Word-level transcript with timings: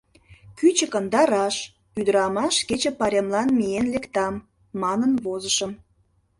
Кӱчыкын 0.57 1.05
да 1.13 1.21
раш: 1.31 1.55
«Ӱдырамаш 1.99 2.55
кече 2.67 2.91
пайремлан 2.99 3.49
миен 3.59 3.85
лектам»,— 3.93 4.35
манын 4.81 5.11
возышым. 5.23 5.71